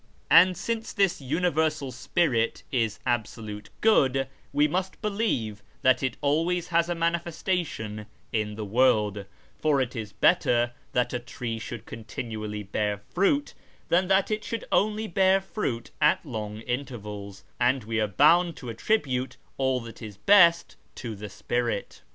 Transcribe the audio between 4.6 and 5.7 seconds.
must believe